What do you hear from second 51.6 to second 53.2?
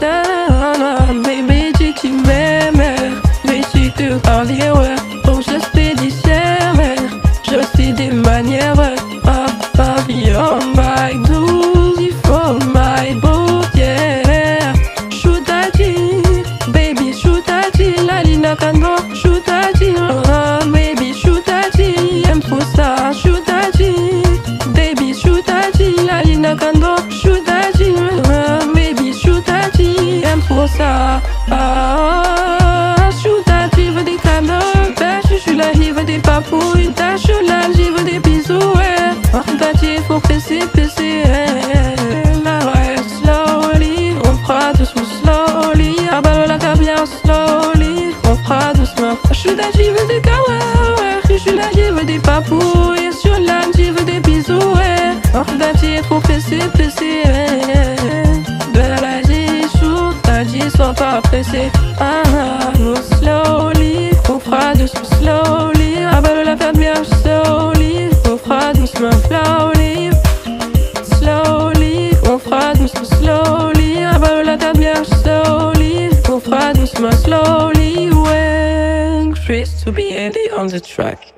j'y veux des papouilles,